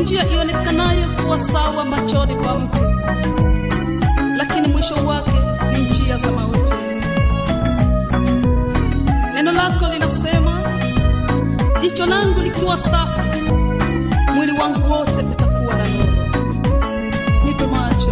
njia 0.00 0.24
ionekanayo 0.30 1.08
kuwa 1.08 1.38
sawa 1.38 1.84
machoni 1.84 2.34
kwa 2.36 2.58
mtu, 2.58 2.80
lakini 4.36 4.68
mwisho 4.68 4.94
wake 4.94 5.32
ni 5.72 5.80
njia 5.90 6.16
za 6.18 6.30
mauti. 6.30 6.74
Neno 9.34 9.52
lako 9.52 9.88
linasema, 9.92 10.60
jicho 11.80 12.06
langu 12.06 12.40
likiwa 12.40 12.78
safi, 12.78 13.42
mwili 14.34 14.52
wangu 14.52 14.92
wote 14.92 15.20
utakuwa 15.32 15.74
na 15.74 15.88
nuru. 15.88 16.12
Nipe 17.44 17.66
macho, 17.66 18.10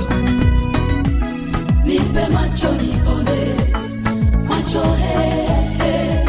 Nipe 1.85 2.29
macho 2.29 2.69
nione, 2.69 3.57
macho 4.49 4.81
he, 4.81 5.19
he. 5.79 6.25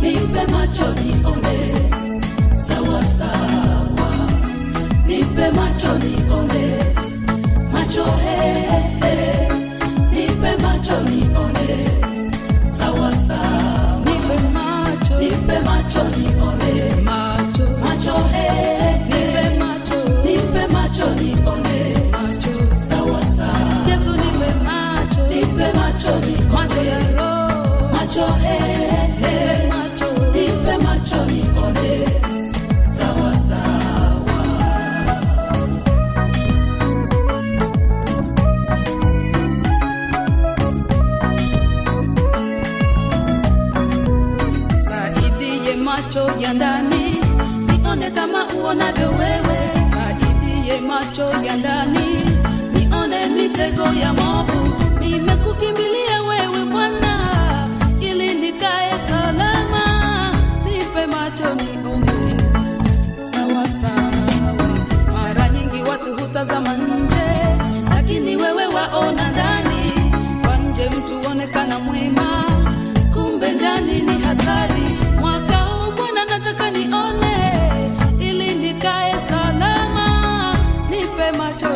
Nipe 0.00 0.46
macho 0.52 0.84
nione, 0.94 1.41
mitego 53.52 53.84
ya 54.00 54.12
movu. 54.12 54.74
Nimekukimbilia 55.00 56.22
wewe 56.28 56.64
Bwana, 56.64 57.01
macho 61.42 61.54
nione 61.54 62.12
sawa. 63.80 64.10
Mara 65.12 65.48
nyingi 65.48 65.82
watu 65.90 66.16
hutazama 66.16 66.76
nje, 66.76 67.56
lakini 67.94 68.36
wewe 68.36 68.66
waona 68.66 69.30
ndani. 69.30 69.92
Kwa 70.42 70.56
nje 70.56 70.88
mtu 70.88 71.30
onekana 71.30 71.78
mwema, 71.78 72.44
kumbe 73.12 73.52
ndani 73.52 74.00
ni 74.02 74.18
hatari. 74.22 74.82
Mwaka 75.20 75.56
huu 75.56 75.92
Bwana 75.96 76.26
nione, 76.70 77.36
ili 78.20 78.54
nikae 78.54 79.14
salama. 79.28 80.56
Nipe 80.90 81.38
macho 81.38 81.68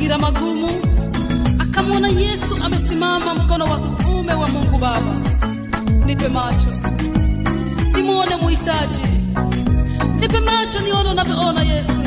mazingira 0.00 0.18
magumu, 0.18 0.68
akamwona 1.58 2.08
Yesu 2.08 2.56
amesimama 2.64 3.34
mkono 3.34 3.64
wa 3.64 3.76
kuume 3.76 4.34
wa 4.34 4.48
Mungu 4.48 4.78
Baba. 4.78 5.14
Nipe 6.06 6.28
macho 6.28 6.68
nimwone 7.94 8.36
muhitaji, 8.36 9.02
nipe 10.20 10.40
macho 10.40 10.80
nione 10.80 11.08
unavyoona 11.10 11.62
Yesu. 11.62 12.02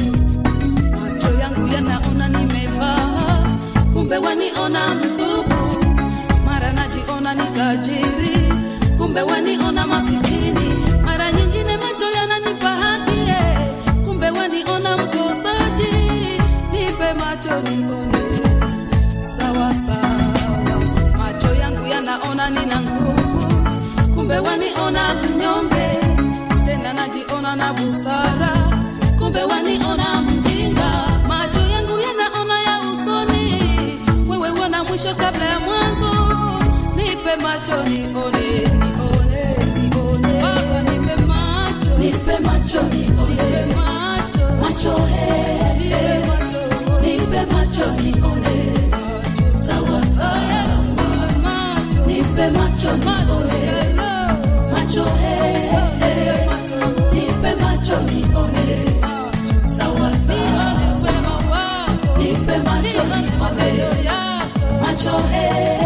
Macho 1.01 1.39
yangu 1.39 1.67
yanaona 1.73 2.27
nimevaa, 2.29 3.57
kumbe 3.93 4.17
waniona 4.17 4.95
mtubu, 4.95 5.85
Mara 6.45 6.73
najiona 6.73 7.33
ni 7.33 7.43
tajiri, 7.57 8.53
kumbe 8.97 9.21
waniona 9.21 9.87
masikini. 9.87 10.73
Mara 11.05 11.31
nyingine 11.31 11.77
sawa 19.21 19.69
sawa. 19.85 20.13
Macho 21.17 21.53
yangu 21.61 21.87
yanaona 21.87 22.49
nina 22.49 22.81
nguvu, 22.81 23.45
kumbe 24.15 24.39
waniona 24.39 25.13
mnyonge. 25.13 25.87
Tena 26.65 26.93
najiona 26.93 27.55
na 27.55 27.73
busara, 27.73 28.51
kumbe 29.19 29.43
waniona 29.43 30.21
mjinga. 30.21 30.91
Macho 31.27 31.59
yangu 31.59 31.99
yanaona 31.99 32.59
ya 32.61 32.79
usoni, 32.93 33.45
wewe 34.29 34.49
wana 34.49 34.83
mwisho 34.83 35.15
kabla 35.15 35.45
ya 35.45 35.59
mwanzo. 35.59 36.13
Nipe 36.95 37.35
macho 37.43 37.83
nione, 37.83 38.47
nione, 38.79 39.43
nione. 39.75 40.41
Baba 40.41 40.81
nipe 40.81 41.15
macho, 41.27 41.97
Nipe 41.99 42.39
macho 42.39 42.81
nipe 42.83 43.11
nione, 43.11 43.75
macho, 43.75 44.53
macho 44.61 44.97
he, 45.05 45.73
nipe 45.79 46.22
macho, 47.73 47.91
nione, 48.03 48.55
sawa 49.55 50.05
sawa. 50.05 50.75
Nipe 52.05 52.49
macho, 52.51 52.91
nione, 52.97 53.95
macho 54.71 55.03
he, 55.03 55.33
Oh, 56.75 57.13
nipe 57.13 57.55
macho, 57.61 57.97
nione, 58.05 58.65
sawa 59.65 60.09
sawa. 60.11 60.67
Nipe 62.19 62.57
macho 62.63 63.01
nione. 63.09 63.69
Macho 64.81 65.17
he, 65.31 65.82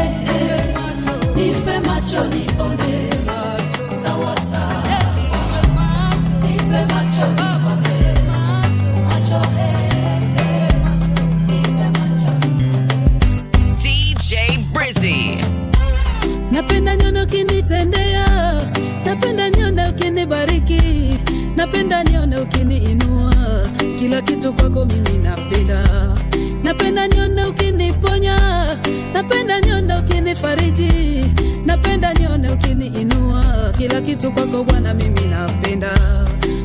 kwako 34.37 34.63
Bwana 34.63 34.93
mimi 34.93 35.21
napenda. 35.21 35.91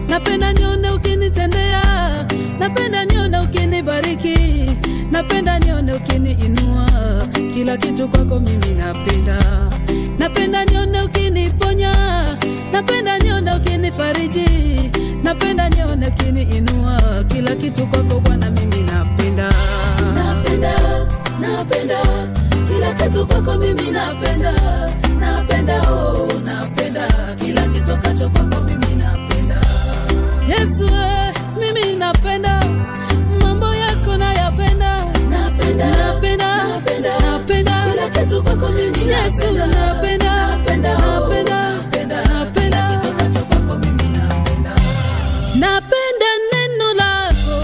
Napenda 0.08 0.52
nione 0.52 0.90
ukinitendea, 0.90 1.82
napenda 2.58 3.04
nione 3.04 3.38
ukinibariki, 3.40 4.36
napenda 5.10 5.58
nione 5.58 5.92
ukiniinua, 5.92 6.86
kila 7.54 7.76
kitu 7.76 8.08
kwako 8.08 8.40
mimi 8.40 8.74
napenda. 8.74 9.38
Napenda 10.18 10.64
nione 10.64 11.02
ukiniponya, 11.02 11.92
napenda 12.72 13.18
nione 13.18 13.54
ukinifariji, 13.54 14.46
napenda 15.22 15.68
nione 15.68 16.06
ukiniinua, 16.08 17.24
kila 17.28 17.54
kitu 17.56 17.86
kwako 17.86 18.20
Bwana 18.20 18.50
mimi 18.50 18.82
napenda. 18.82 19.52
Napenda, 20.14 20.74
napenda. 21.40 22.00
Kila 22.68 22.94
kitu 22.94 23.26
kwako 23.26 23.54
mimi 23.58 23.90
napenda, 23.90 24.52
napenda, 39.38 40.56
napenda, 45.54 46.30
neno 46.52 46.92
lako, 46.98 47.56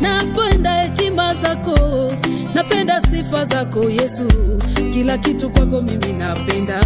napenda 0.00 0.70
hekima 0.82 1.34
zako, 1.34 2.12
napenda 2.54 3.00
sifa 3.00 3.44
zako 3.44 3.90
Yesu, 3.90 4.28
kila 4.92 5.18
kitu 5.18 5.50
kwako 5.50 5.82
mimi 5.82 6.12
napenda. 6.12 6.80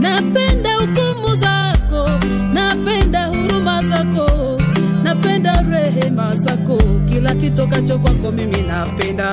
Napenda 0.00 0.70
hukumu 0.76 1.34
zako, 1.34 2.08
napenda 2.52 3.26
huruma 3.26 3.82
zako, 3.82 4.58
napenda 5.02 5.62
rehema 5.70 6.36
zako, 6.36 6.78
kila 7.08 7.34
kitokacho 7.34 7.98
kwako 7.98 8.30
mimi. 8.32 8.56
Napenda 8.66 9.30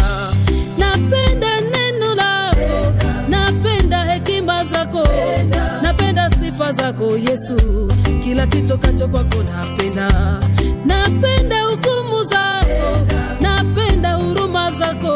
zako, 4.93 5.81
napenda 5.81 6.29
sifa 6.29 6.71
zako 6.73 7.17
Yesu, 7.17 7.55
kila 8.23 8.47
kitokacho 8.47 9.07
kwako 9.07 9.43
napenda. 9.43 10.39
Napenda 10.85 11.61
hukumu 11.63 12.23
zako, 12.23 12.97
napenda 13.41 14.13
huruma 14.13 14.71
zako, 14.71 15.13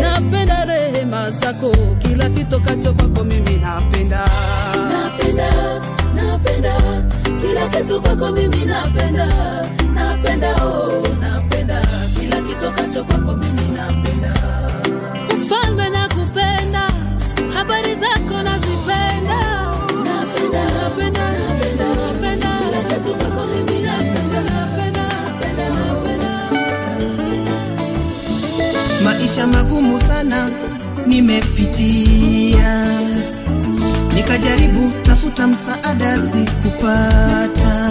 napenda 0.00 0.64
rehema 0.64 1.30
zako, 1.30 1.70
kila 1.98 2.28
kitokacho 2.30 2.92
kwako 2.94 3.24
mimi 3.24 3.56
napenda. 3.58 4.28
Napenda, 4.92 5.80
napenda. 6.14 6.76
Kila 7.40 7.68
kitu 7.68 8.00
kwako 8.02 8.32
mimi 8.32 8.64
napenda, 8.66 9.26
napenda 9.94 10.64
oh, 10.64 11.02
napenda. 11.20 11.82
Kila 12.20 12.36
kitokacho 12.42 13.04
kwako 13.04 13.32
mimi 13.36 13.76
napenda. 13.76 14.34
Mfalme 15.38 15.88
nakupenda, 15.90 16.90
habari 17.54 17.94
zako 17.94 18.27
maisha 29.38 29.46
magumu 29.46 29.98
sana 29.98 30.50
nimepitia, 31.06 32.90
nikajaribu 34.14 34.92
tafuta 35.02 35.46
msaada 35.46 36.18
sikupata, 36.18 37.90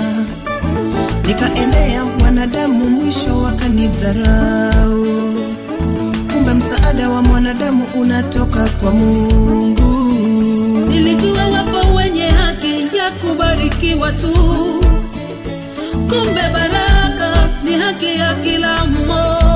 nikaendea 1.27 2.03
wanadamu 2.23 2.89
mwisho 2.89 3.37
wakanidharau. 3.37 5.05
Kumbe 6.33 6.53
msaada 6.53 7.09
wa 7.09 7.21
mwanadamu 7.21 7.85
unatoka 7.95 8.67
kwa 8.69 8.91
Mungu. 8.91 10.11
Nilijua 10.89 11.47
wapo 11.47 11.93
wenye 11.95 12.27
haki 12.29 12.97
ya 12.97 13.11
kubarikiwa 13.11 14.11
tu, 14.11 14.33
kumbe 16.09 16.41
baraka 16.53 17.49
ni 17.63 17.71
haki 17.73 18.05
ya 18.19 18.33
kila 18.35 18.85
mmoja. 18.85 19.46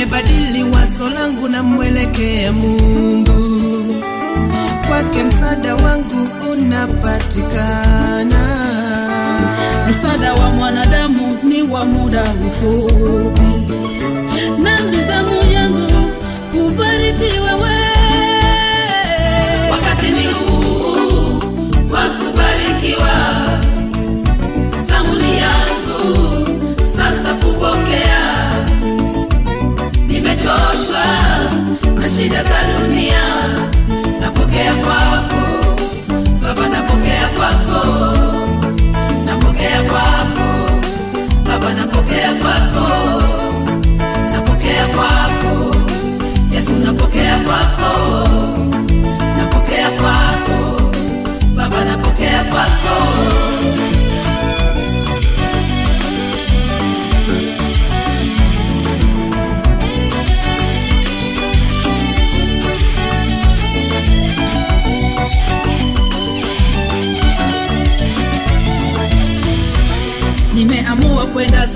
Nimebadili 0.00 0.62
wazo 0.64 1.10
langu 1.10 1.48
na 1.48 1.62
mwelekea 1.62 2.52
Mungu, 2.52 3.94
kwake 4.88 5.22
msaada 5.24 5.74
wangu 5.76 6.28
unapatikana. 6.52 8.40
Msaada 9.90 10.34
wa 10.34 10.50
mwanadamu 10.50 11.38
ni 11.42 11.62
wa 11.62 11.84
muda 11.84 12.24
mfupi, 12.34 13.72
na 14.62 14.80
mizamu 14.82 15.52
yangu 15.52 16.10
kubarikiwa 16.52 17.54
wewe. 17.54 17.70
Wakati 19.70 20.06
ni 20.10 20.26
huu 20.26 21.38
wa 21.90 22.00
kubarikiwa, 22.08 23.10
na 32.00 32.08
shida 32.08 32.42
za 32.42 32.58
dunia, 32.78 33.20
napokea 34.20 34.74
kwako 34.74 35.40
Baba, 36.42 36.68
napokea 36.68 37.28
kwako 37.28 37.88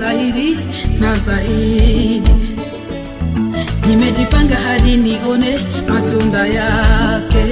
zaidi 0.05 0.57
na 0.99 1.15
zaidi, 1.15 2.31
nimejipanga 3.87 4.55
hadi 4.55 4.97
nione 4.97 5.59
matunda 5.89 6.47
yake. 6.47 7.45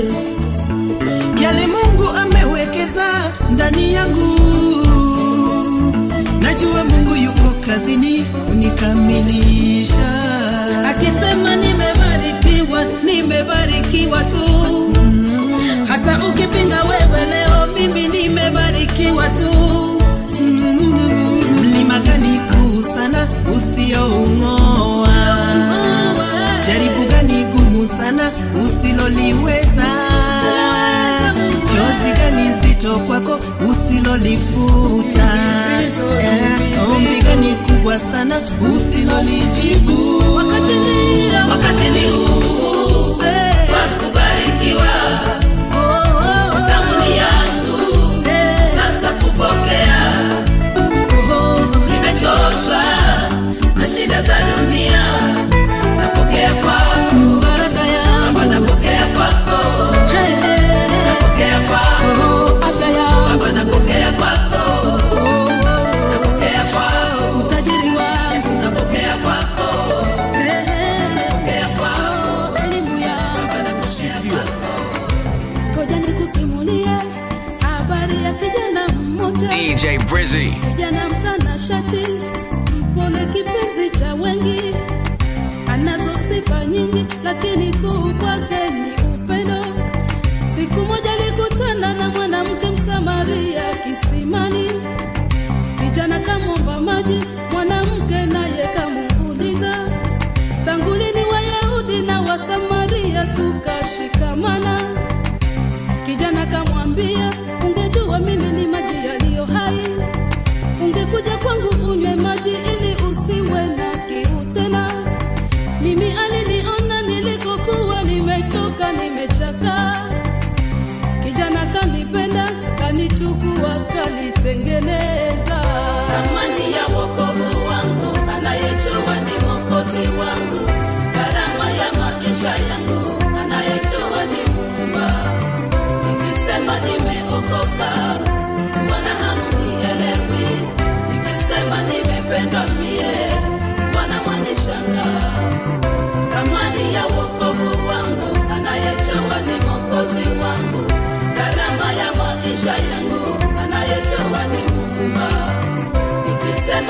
Yale 1.44 1.68
Mungu 1.68 2.10
amewekeza 2.10 3.06
ndani 3.52 3.94
yangu, 3.94 4.40
najua 6.42 6.84
Mungu 6.86 7.16
yuko 7.16 7.54
kazini 7.68 8.24
kunikamilisha. 8.24 10.10
Akisema 10.90 11.56
nimebarikiwa, 11.56 12.84
nimebarikiwa 13.04 14.24
tu. 14.24 14.94
Hata 15.88 16.20
ukipinga 16.30 16.84
wewe 16.84 17.26
leo, 17.26 17.68
mimi 17.74 18.08
nimebarikiwa 18.08 19.28
tu. 19.30 19.50
Gani 22.84 22.96
sana 22.96 23.28
usioung'oa? 23.56 25.08
Jaribu 26.68 27.04
gani 27.12 27.46
gumu 27.46 27.88
sana 27.88 28.32
usiloliweza? 28.66 29.86
Chozi 31.66 32.12
gani 32.18 32.54
zito 32.54 33.00
kwako 33.00 33.40
usilolifuta? 33.70 35.30
Eh, 36.20 36.92
Ombi 36.96 37.22
gani 37.24 37.56
kubwa 37.56 38.00
sana 38.00 38.36
usilolijibu? 38.76 40.18
Wakati 40.36 40.74
ni, 40.74 41.32
wakati 41.52 41.90
ni 41.90 42.08
huu 42.10 43.18
wa 43.72 43.88
kubarikiwa. 44.00 44.88
Zamuni 46.68 47.18
yangu 47.18 47.43
shida 54.14 54.22
za 54.22 54.36
dunia, 54.58 55.04
napokea 55.98 56.54
kwako. 56.54 57.16
Baraka 57.42 57.88
yangu, 57.88 58.34
Baba, 58.34 58.46
napokea 58.46 59.06
kwako, 59.16 59.60
napokea 61.08 61.60
kwako. 61.68 62.60
Afya 62.68 62.88
yangu, 62.90 63.30
Baba, 63.40 63.52
napokea 63.52 64.12
kwako, 64.12 64.64
napokea 66.12 66.64
kwako. 66.74 67.40
Utajiri 67.40 67.88
wangu, 67.88 68.34
Yesu, 68.36 68.54
napokea 68.64 69.18
kwako, 69.24 69.68
napokea 71.16 71.68
kwako. 71.78 72.60
Elimu 72.66 73.00
yangu, 73.00 73.48
Baba, 73.48 73.64
napokea 73.64 74.16
kwako. 74.32 74.74
Ngoja 75.74 75.96
nikusimulie 75.96 76.90
habari 77.62 78.24
ya 78.24 78.34
kijana 78.34 78.88
mmoja. 78.88 79.48
DJ 79.48 79.86
Brizzy. 80.12 80.54
Nyingi, 87.58 87.74
lakini 87.78 88.13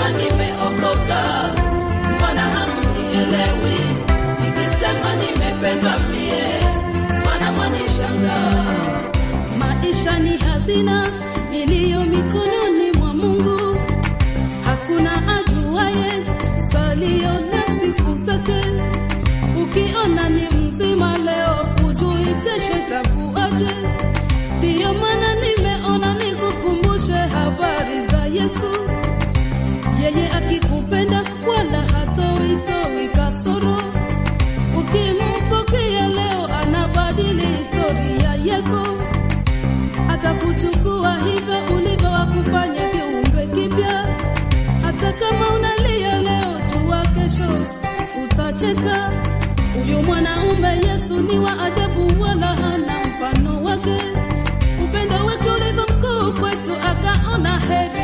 sema 0.04 0.18
nimeokoka, 0.18 1.24
mbona 2.16 2.42
hamnielewi? 2.42 3.80
Nikisema 4.42 5.16
nimependwa 5.16 6.00
mie, 6.00 6.44
mbona 7.20 7.52
mwanishangaa? 7.52 8.76
Maisha 9.58 10.20
ni 10.20 10.38
hazina 10.38 11.08
iliyo 11.54 12.00
mikononi 12.06 12.92
mwa 12.98 13.14
Mungu, 13.14 13.78
hakuna 14.66 15.12
ajuaye 15.40 16.26
salio 16.72 17.32
na 17.34 17.80
siku 17.80 18.14
zake. 18.16 18.62
Ukiona 19.64 20.30
ni 20.30 20.50
mzima 20.58 21.18
leo, 21.18 21.68
hujui 21.82 22.26
kesho 22.44 22.74
itakuwaje. 22.88 23.76
Ndiyo 24.58 24.94
maana 24.94 25.36
nimeona 25.36 26.14
nikukumbushe 26.14 27.14
habari 27.14 28.06
za 28.12 28.26
Yesu. 28.26 28.68
suru. 33.44 33.76
Ukimpokea 34.80 36.08
leo, 36.08 36.46
anabadili 36.62 37.46
historia 37.58 38.36
yako, 38.56 38.88
atakuchukua 40.10 41.18
hivyo 41.20 41.76
ulivyo, 41.76 42.10
wakufanya 42.12 42.82
kiumbe 42.90 43.48
kipya. 43.48 44.08
Hata 44.82 45.12
kama 45.14 45.50
unalia 45.56 46.20
leo, 46.22 46.60
jua 46.74 47.02
kesho 47.02 47.50
utacheka. 48.24 49.12
Huyu 49.74 50.00
mwanaume 50.04 50.68
Yesu 50.88 51.22
ni 51.22 51.40
wa 51.40 51.64
ajabu, 51.64 52.22
wala 52.22 52.48
hana 52.48 52.94
mfano 53.08 53.64
wake. 53.64 53.96
Upendo 54.84 55.26
wake 55.26 55.50
ulivyo 55.50 55.84
mkuu 55.84 56.40
kwetu, 56.42 56.74
akaona 56.90 57.60
heri 57.60 58.03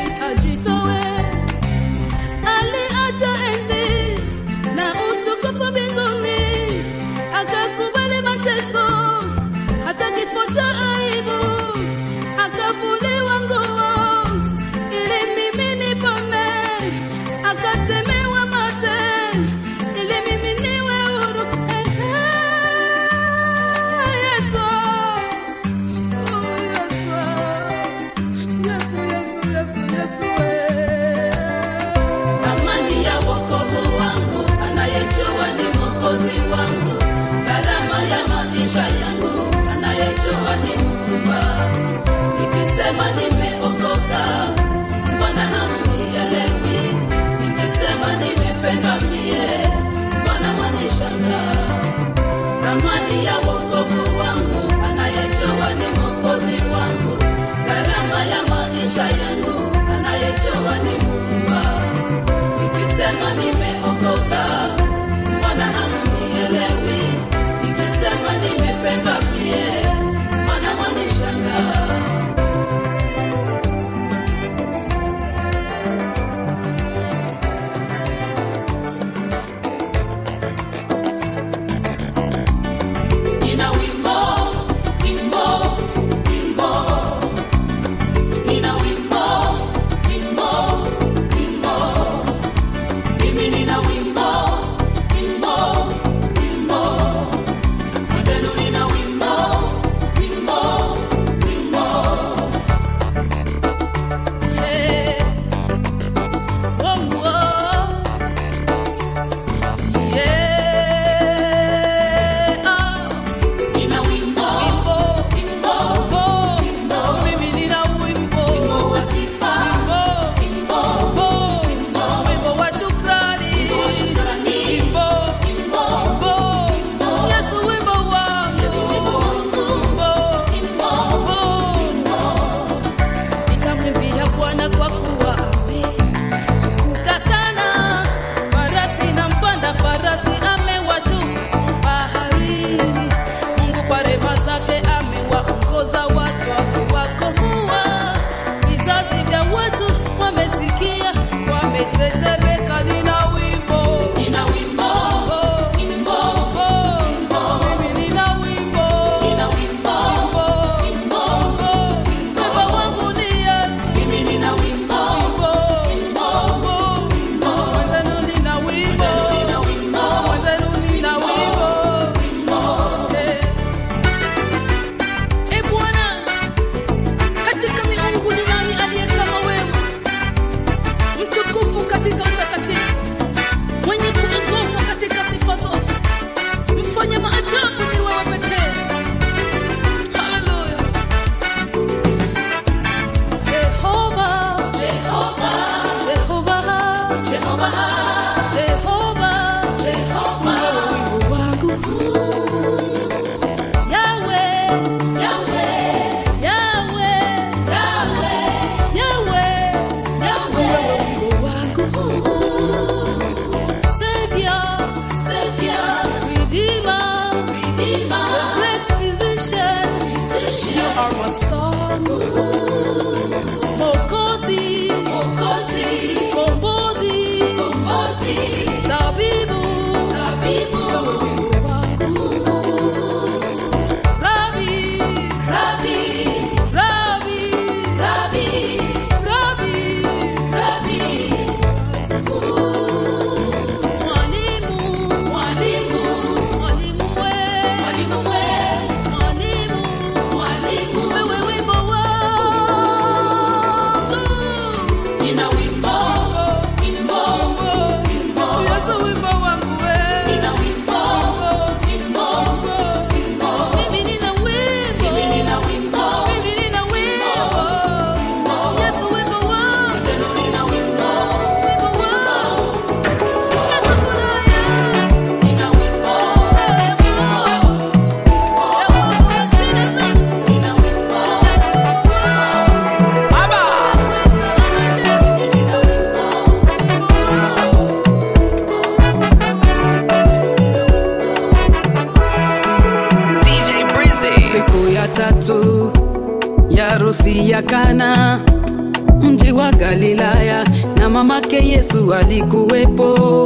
Alikuwepo. 302.13 303.45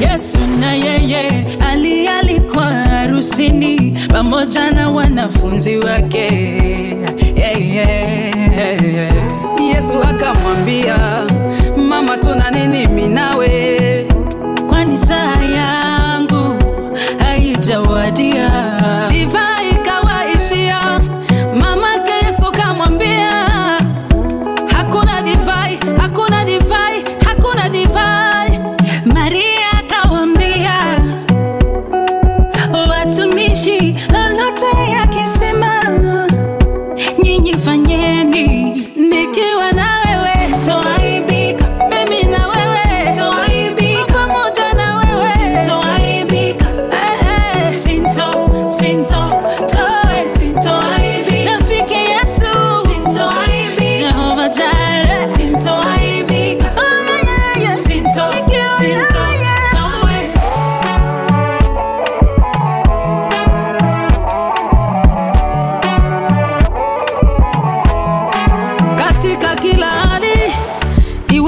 Yesu 0.00 0.38
na 0.60 0.72
yeye 0.74 1.46
alialikwa 1.70 2.64
harusini 2.64 3.98
pamoja 4.12 4.70
na 4.70 4.90
wanafunzi 4.90 5.76
wake. 5.76 6.26
Yeah, 7.36 7.74
yeah, 7.74 8.34
yeah. 8.94 9.12
Yesu 9.74 9.92
akamwambia 10.02 11.11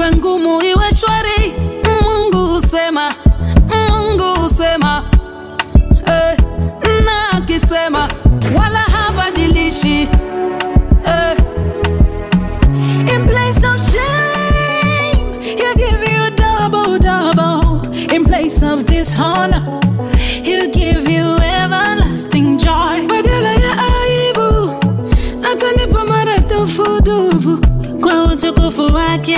iwe 0.05 0.15
ngumu 0.17 0.61
iwe 0.63 0.87
shwari, 0.99 1.53
Mungu 2.03 2.61
Mungu 3.79 4.49
eh, 6.07 6.37
na 7.05 7.29
akisema 7.37 8.07
wala 8.57 8.79
habadilishi 8.79 10.07
eh. 11.05 11.37
In 13.13 13.25
place 13.27 13.63
of 13.67 13.81
shame, 13.81 15.41
he'll 15.41 15.75
give 15.75 16.03
you 16.13 16.29
double 16.35 16.99
double. 16.99 17.81
In 18.15 18.23
place 18.25 18.61
of 18.61 18.85
dishonor, 18.85 19.63
he'll 20.43 20.69
give 20.71 21.09
you 21.09 21.37
everlasting 21.41 22.57
joy. 22.57 23.07
Badala 23.07 23.51
ya 23.53 23.73
aibu 24.03 24.71
atanipa 25.51 26.05
mara 26.05 26.37
dufu 26.37 27.01
kwa 28.01 28.23
utukufu 28.23 28.81
wake. 28.95 29.37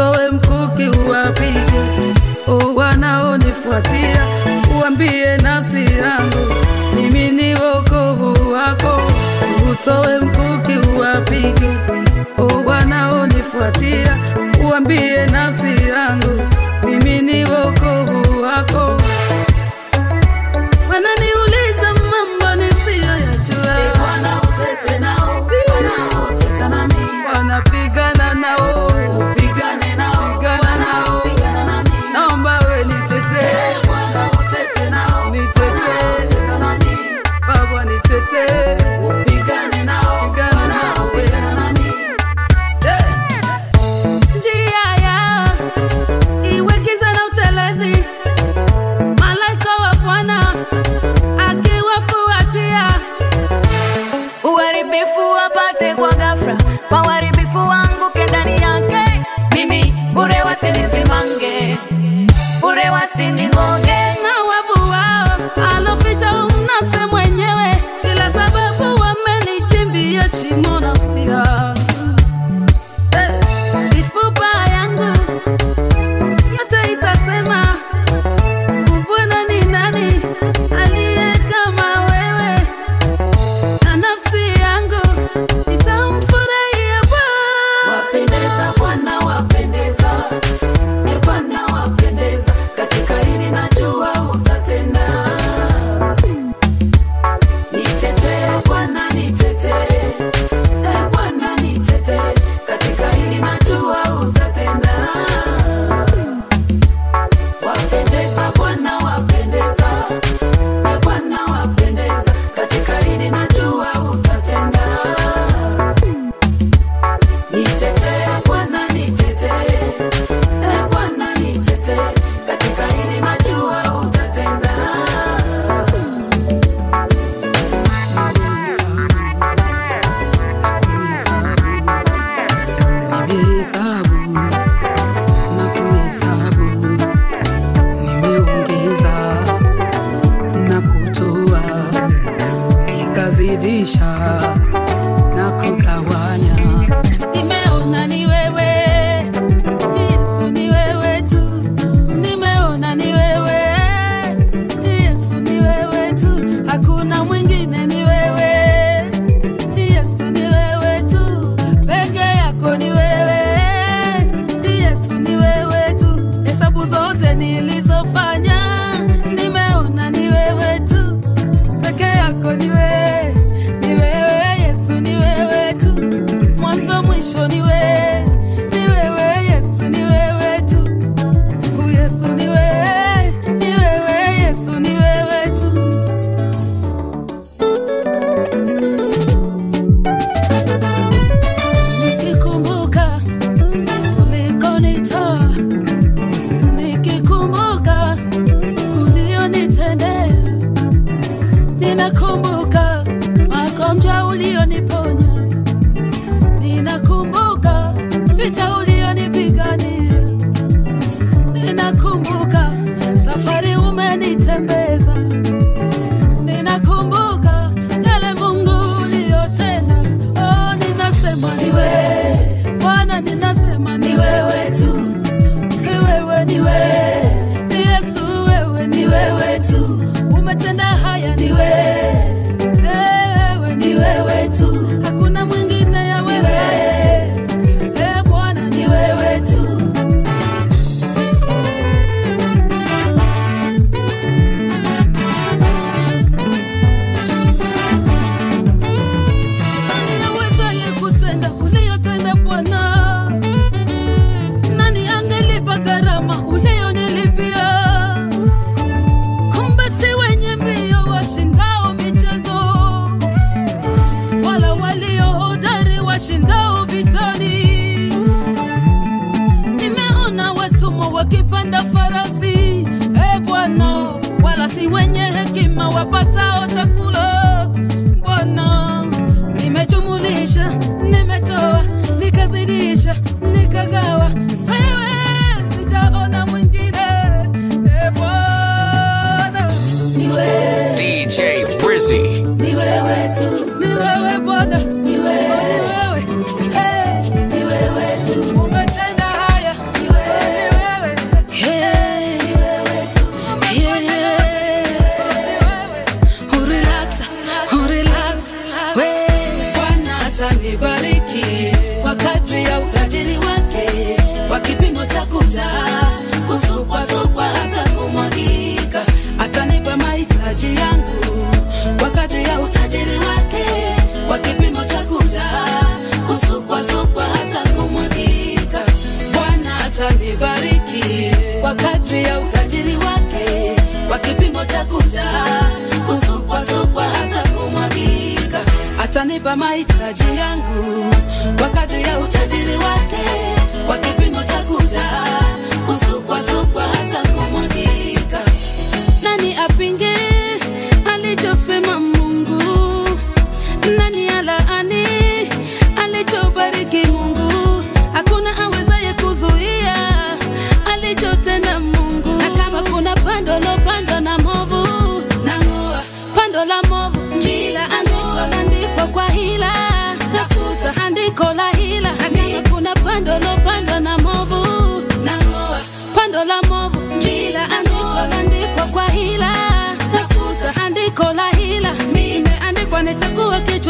utoe 0.00 0.30
mkuki 0.30 0.88
uwapige, 0.98 1.80
o 2.48 2.74
wanaonifuatia, 2.74 4.26
uambie 4.80 5.36
nafsi 5.36 5.84
yangu 5.84 6.54
mimi 6.96 7.30
ni 7.30 7.54
wokovu 7.54 8.52
wako. 8.52 9.02
Utoe 9.72 10.20
mkuki 10.20 10.78
uwapige, 10.88 11.68
o 12.38 12.46
wanaonifuatia, 12.66 14.18
uambie 14.64 15.26
nafsi 15.26 15.66
yangu 15.88 16.42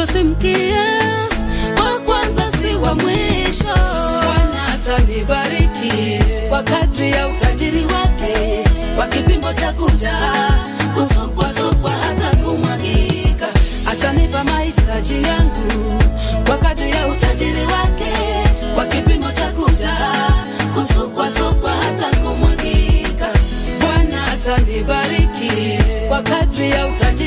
kichwa 0.00 0.06
simkia, 0.06 0.84
wa 1.76 2.00
kwanza 2.00 2.52
si 2.60 2.74
wa 2.74 2.94
mwisho. 2.94 3.74
Bwana 4.24 4.66
atanibariki 4.74 6.18
kwa 6.48 6.62
kadri 6.62 7.10
ya 7.10 7.28
utajiri 7.28 7.84
wake, 7.84 8.64
kwa 8.96 9.06
kipimo 9.06 9.52
cha 9.52 9.72
kuja 9.72 10.14
kusokwasokwa 10.94 11.90
hata 11.90 12.36
kumwagika. 12.36 13.48
Atanipa 13.92 14.44
mahitaji 14.44 15.22
yangu 15.22 16.02
kwa 16.46 16.58
kadri 16.58 16.90
ya 16.90 17.08
utajiri 17.08 17.60
wake, 17.66 18.12
kwa 18.74 18.86
kipimo 18.86 19.32
cha 19.32 19.52
kuja 19.52 19.96
kusokwasokwa 20.74 21.70
hata 21.72 22.16
kumwagika. 22.18 23.28
Bwana 23.80 24.26
atanibariki 24.32 25.78
kwa 26.08 26.22
kadri 26.22 26.70
ya 26.70 26.86
utajiri 26.86 27.19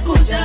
kuja 0.00 0.40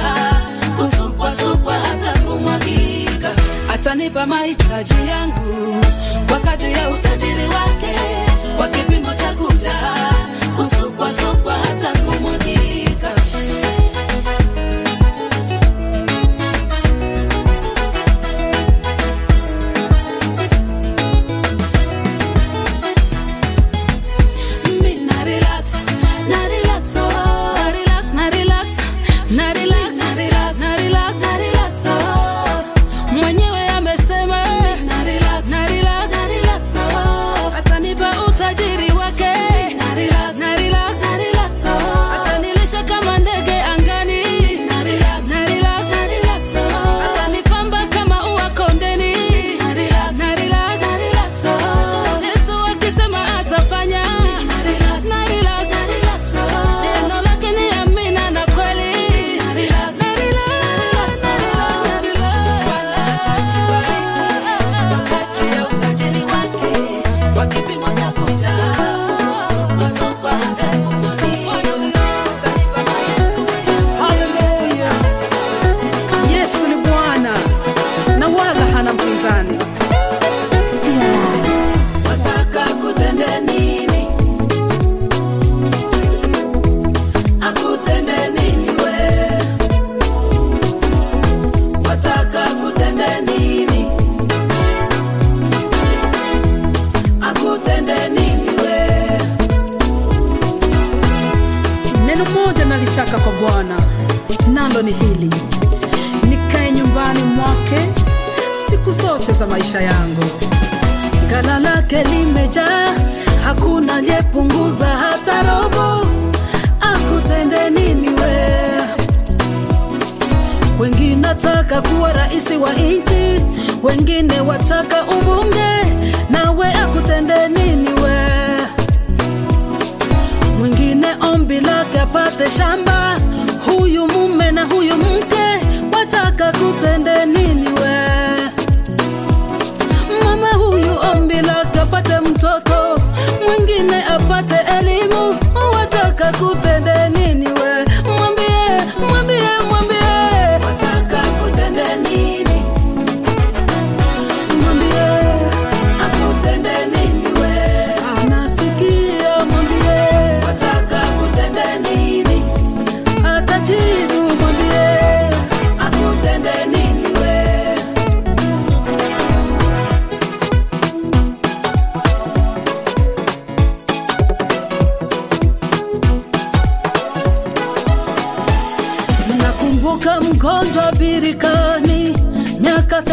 kusupwa 0.78 1.36
supwa 1.36 1.74
hata 1.80 2.20
kumwagika. 2.20 3.32
Atanipa 3.74 4.26
mahitaji 4.26 4.96
yangu 5.10 5.82
kwa 6.28 6.40
kadri 6.40 6.74
ya 6.74 6.90
utajiri 6.90 7.48
wake 7.48 7.96
kwa 8.58 8.68
kipimo 8.68 9.14
cha 9.14 9.34
kuja 9.34 9.74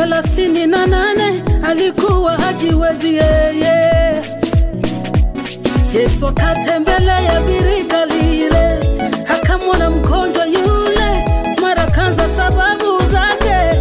thelathini 0.00 0.66
na 0.66 0.86
nane 0.86 1.42
alikuwa 1.68 2.36
hajiwezi 2.36 3.14
yeye. 3.14 4.22
Yesu 5.94 6.28
akatembelea 6.28 7.40
birika 7.40 8.06
lile, 8.06 8.78
akamwona 9.28 9.90
mkonjwa 9.90 10.46
yule, 10.46 11.24
mara 11.62 11.86
kanza 11.86 12.28
sababu 12.28 12.98
zake. 13.12 13.80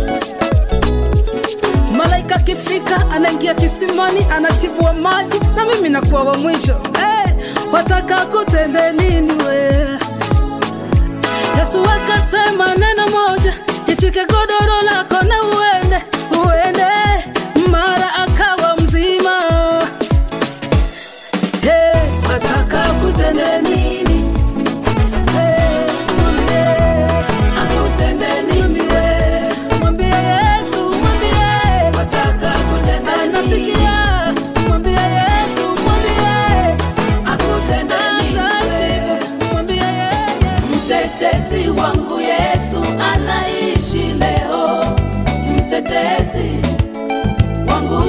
Malaika 1.97 2.35
akifika, 2.35 3.09
anaingia 3.11 3.53
kisimani, 3.53 4.25
anatibua 4.35 4.93
maji, 4.93 5.39
na 5.55 5.65
mimi 5.65 5.89
nakuwa 5.89 6.23
wa 6.23 6.37
mwisho. 6.37 6.75
Hey, 6.99 7.33
wataka 7.73 8.25
kutende 8.25 8.91
nini 8.91 9.31
we? 9.43 9.57
Yesu 11.59 11.85
akasema 11.85 12.75
neno 12.75 13.07
moja 13.07 13.53
jitwike 13.89 14.25
godoro 14.25 14.81
lako 14.81 15.23
na 15.25 15.37
uende. 15.43 16.01